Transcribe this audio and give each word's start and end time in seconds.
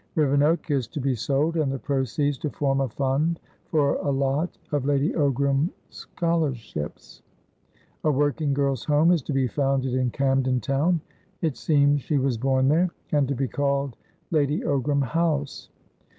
Rivenoak 0.15 0.71
is 0.71 0.87
to 0.87 0.99
be 0.99 1.13
sold, 1.13 1.57
and 1.57 1.71
the 1.71 1.77
proceeds 1.77 2.39
to 2.39 2.49
form 2.49 2.81
a 2.81 2.89
fund 2.89 3.39
for 3.67 3.97
a 3.97 4.09
lot 4.09 4.57
of 4.71 4.83
Lady 4.83 5.11
Ogram 5.11 5.69
Scholarships. 5.91 7.21
A 8.03 8.09
working 8.11 8.51
girl's 8.51 8.83
home 8.85 9.11
is 9.11 9.21
to 9.21 9.31
be 9.31 9.45
founded 9.47 9.93
in 9.93 10.09
Camden 10.09 10.59
Town 10.59 11.01
(it 11.43 11.55
seems 11.55 12.01
she 12.01 12.17
was 12.17 12.39
born 12.39 12.67
there), 12.67 12.89
and 13.11 13.27
to 13.27 13.35
be 13.35 13.47
called 13.47 13.95
Lady 14.31 14.61
Ogram 14.61 15.03
House. 15.03 15.69